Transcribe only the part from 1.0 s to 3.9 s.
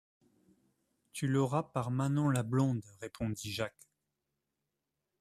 Tu l’auras par Manon-la-Blonde, répondit Jacques.